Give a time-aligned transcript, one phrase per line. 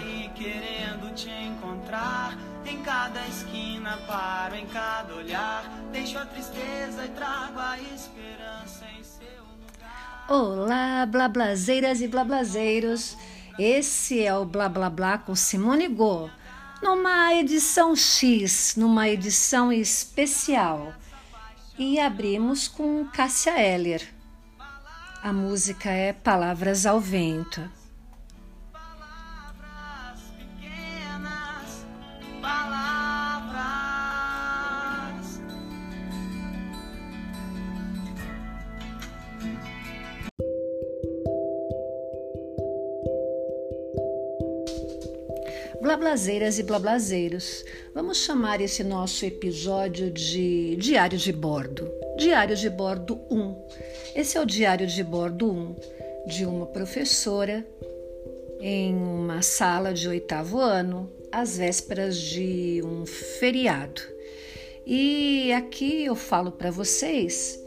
[0.00, 2.36] aí querendo te encontrar.
[2.64, 5.64] Em cada esquina paro, em cada olhar.
[5.92, 10.26] Deixo a tristeza e trago a esperança em seu lugar.
[10.28, 13.16] Olá, blablazeiras e blablazeiros.
[13.58, 16.30] Esse é o Blá Blá Blá com Simone Go,
[16.82, 20.94] numa edição X, numa edição especial.
[21.78, 24.06] E abrimos com Cássia Eller.
[25.22, 27.79] A música é Palavras ao Vento.
[45.78, 51.90] Blablazeiras e blablazeiros, vamos chamar esse nosso episódio de Diário de Bordo.
[52.18, 53.56] Diário de Bordo 1.
[54.14, 55.76] Esse é o Diário de Bordo 1
[56.26, 57.66] de uma professora
[58.60, 64.02] em uma sala de oitavo ano, às vésperas de um feriado.
[64.84, 67.58] E aqui eu falo para vocês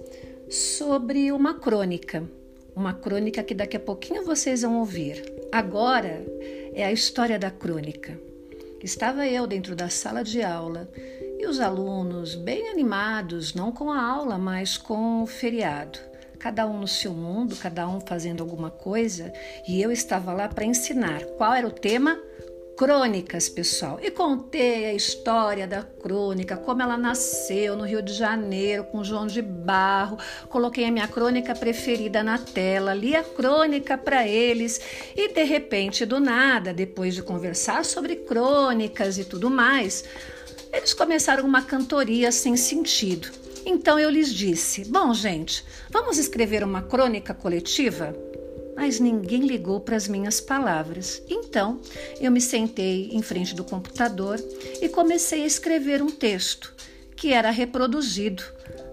[0.49, 2.23] sobre uma crônica,
[2.75, 5.23] uma crônica que daqui a pouquinho vocês vão ouvir.
[5.51, 6.25] Agora
[6.73, 8.19] é a história da crônica.
[8.83, 10.89] Estava eu dentro da sala de aula
[11.39, 15.99] e os alunos bem animados, não com a aula, mas com o feriado.
[16.39, 19.31] Cada um no seu mundo, cada um fazendo alguma coisa,
[19.67, 21.23] e eu estava lá para ensinar.
[21.37, 22.19] Qual era o tema?
[22.75, 23.99] Crônicas, pessoal.
[24.01, 29.27] E contei a história da crônica, como ela nasceu no Rio de Janeiro com João
[29.27, 30.17] de Barro.
[30.49, 34.81] Coloquei a minha crônica preferida na tela, li a crônica para eles
[35.15, 40.03] e de repente, do nada, depois de conversar sobre crônicas e tudo mais,
[40.71, 43.29] eles começaram uma cantoria sem sentido.
[43.63, 48.32] Então eu lhes disse: Bom, gente, vamos escrever uma crônica coletiva?
[48.75, 51.21] Mas ninguém ligou para as minhas palavras.
[51.29, 51.79] Então,
[52.19, 54.39] eu me sentei em frente do computador
[54.81, 56.73] e comecei a escrever um texto
[57.15, 58.43] que era reproduzido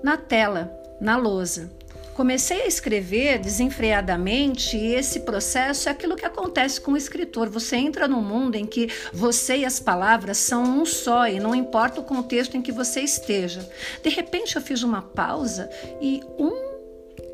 [0.02, 1.70] na tela, na lousa.
[2.14, 7.48] Comecei a escrever desenfreadamente e esse processo é aquilo que acontece com o escritor.
[7.48, 11.54] Você entra num mundo em que você e as palavras são um só e não
[11.54, 13.66] importa o contexto em que você esteja.
[14.02, 16.52] De repente eu fiz uma pausa e um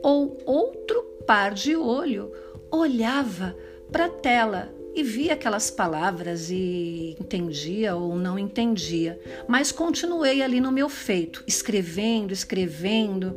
[0.05, 2.33] ou outro par de olho
[2.71, 3.57] olhava
[3.91, 10.59] para a tela e via aquelas palavras e entendia ou não entendia, mas continuei ali
[10.61, 13.37] no meu feito, escrevendo, escrevendo.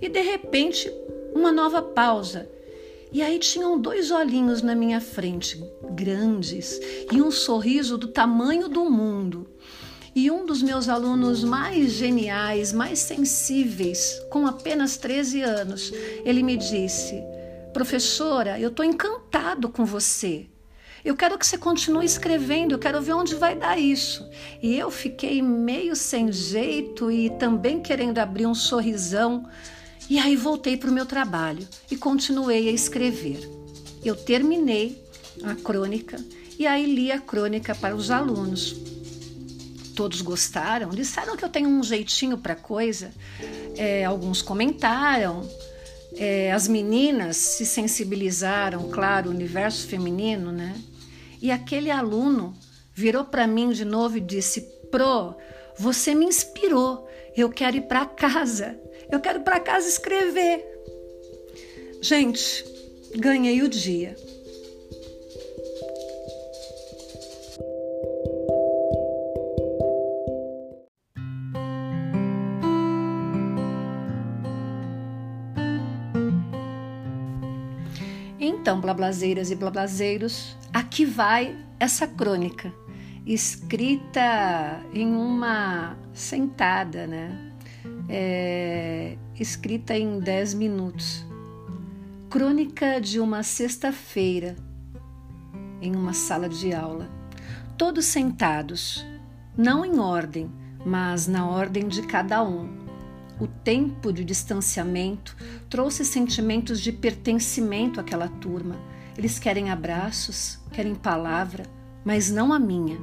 [0.00, 0.92] E de repente,
[1.34, 2.46] uma nova pausa.
[3.10, 6.78] E aí tinham dois olhinhos na minha frente, grandes,
[7.10, 9.48] e um sorriso do tamanho do mundo.
[10.16, 15.92] E um dos meus alunos mais geniais, mais sensíveis, com apenas 13 anos,
[16.24, 17.22] ele me disse:
[17.74, 20.46] Professora, eu estou encantado com você.
[21.04, 24.26] Eu quero que você continue escrevendo, eu quero ver onde vai dar isso.
[24.62, 29.46] E eu fiquei meio sem jeito e também querendo abrir um sorrisão.
[30.08, 33.46] E aí voltei para o meu trabalho e continuei a escrever.
[34.02, 35.04] Eu terminei
[35.44, 36.16] a crônica
[36.58, 38.95] e aí li a crônica para os alunos
[39.96, 43.10] todos gostaram, disseram que eu tenho um jeitinho para coisa.
[43.76, 45.48] É, alguns comentaram,
[46.14, 50.78] é, as meninas se sensibilizaram, claro, o universo feminino, né?
[51.40, 52.54] E aquele aluno
[52.94, 55.34] virou para mim de novo e disse: Pro,
[55.78, 57.08] você me inspirou.
[57.34, 58.78] Eu quero ir para casa.
[59.10, 60.64] Eu quero para casa escrever.
[62.02, 62.64] Gente,
[63.16, 64.14] ganhei o dia.
[78.38, 82.72] Então, blablazeiras e blablazeiros, aqui vai essa crônica,
[83.24, 87.52] escrita em uma sentada, né?
[88.08, 91.24] É, escrita em 10 minutos.
[92.28, 94.54] Crônica de uma sexta-feira,
[95.80, 97.08] em uma sala de aula.
[97.78, 99.04] Todos sentados,
[99.56, 100.50] não em ordem,
[100.84, 102.85] mas na ordem de cada um
[103.38, 105.36] o tempo de distanciamento
[105.68, 108.76] trouxe sentimentos de pertencimento àquela turma.
[109.16, 111.64] Eles querem abraços, querem palavra,
[112.04, 112.98] mas não a minha,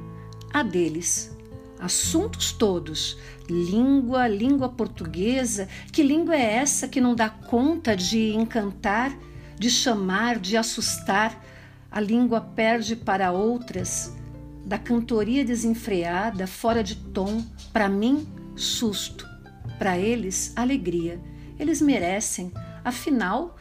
[0.52, 1.32] a deles.
[1.78, 5.68] Assuntos todos, língua, língua portuguesa.
[5.92, 9.16] Que língua é essa que não dá conta de encantar,
[9.58, 11.44] de chamar, de assustar?
[11.90, 14.16] A língua perde para outras.
[14.64, 18.26] Da cantoria desenfreada, fora de tom, para mim,
[18.56, 19.33] susto
[19.78, 21.20] para eles, alegria.
[21.58, 22.52] Eles merecem,
[22.84, 23.56] afinal,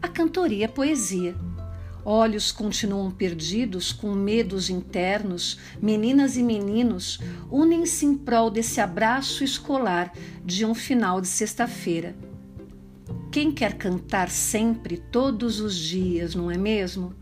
[0.00, 1.34] a cantoria é poesia.
[2.04, 7.18] Olhos continuam perdidos, com medos internos, meninas e meninos
[7.50, 10.12] unem-se em prol desse abraço escolar
[10.44, 12.14] de um final de sexta-feira.
[13.32, 17.14] Quem quer cantar sempre, todos os dias, não é mesmo?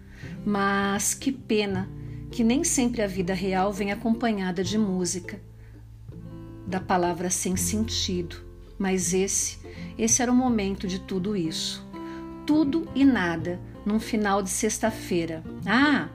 [0.44, 1.88] Mas que pena
[2.32, 5.40] que nem sempre a vida real vem acompanhada de música,
[6.66, 8.36] da palavra sem sentido.
[8.78, 9.58] Mas esse,
[9.96, 11.86] esse era o momento de tudo isso.
[12.46, 15.42] Tudo e nada num final de sexta-feira.
[15.66, 16.08] Ah,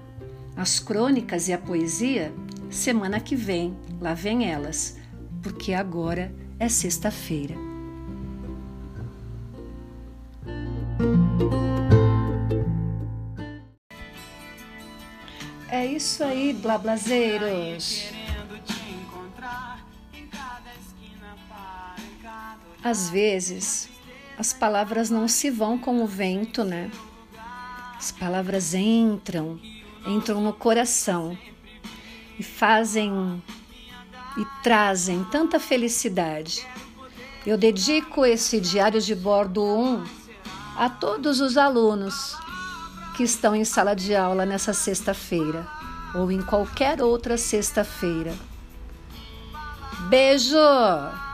[0.56, 2.34] as crônicas e a poesia?
[2.70, 4.98] Semana que vem, lá vem elas,
[5.42, 7.56] porque agora é sexta-feira.
[15.70, 18.17] É isso aí, blablazeiros.
[22.88, 23.90] Às vezes,
[24.40, 26.90] as palavras não se vão com o vento, né?
[27.98, 29.60] As palavras entram,
[30.06, 31.38] entram no coração
[32.40, 33.44] e fazem
[34.38, 36.66] e trazem tanta felicidade.
[37.46, 40.06] Eu dedico esse diário de bordo 1
[40.78, 42.38] a todos os alunos
[43.18, 45.68] que estão em sala de aula nessa sexta-feira
[46.16, 48.34] ou em qualquer outra sexta-feira.
[50.08, 51.27] Beijo!